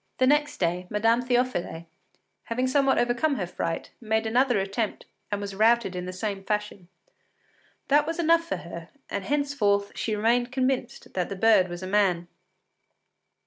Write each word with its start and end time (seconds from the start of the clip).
The 0.17 0.25
next 0.25 0.57
day, 0.57 0.87
Madame 0.89 1.21
Théophile, 1.21 1.85
having 2.45 2.65
somewhat 2.65 2.97
overcome 2.97 3.35
her 3.35 3.45
fright, 3.45 3.91
made 4.01 4.25
another 4.25 4.57
attempt, 4.59 5.05
and 5.31 5.39
was 5.39 5.53
routed 5.53 5.95
in 5.95 6.07
the 6.07 6.11
same 6.11 6.43
fashion. 6.43 6.87
That 7.87 8.07
was 8.07 8.17
enough 8.17 8.45
for 8.45 8.57
her, 8.57 8.89
and 9.11 9.25
henceforth 9.25 9.91
she 9.93 10.15
remained 10.15 10.51
convinced 10.51 11.13
that 11.13 11.29
the 11.29 11.35
bird 11.35 11.67
was 11.67 11.83
a 11.83 11.87
man. 11.87 12.27